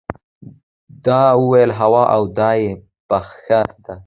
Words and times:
ده 1.03 1.19
وویل 1.41 1.71
هو 1.79 1.95
او 2.15 2.21
دا 2.37 2.49
یې 2.61 2.71
نخښه 3.09 3.61
ده. 3.83 3.93